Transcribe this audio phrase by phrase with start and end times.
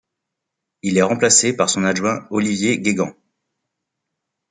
[0.81, 3.13] Il est remplacé par son adjoint Olivier Guégan.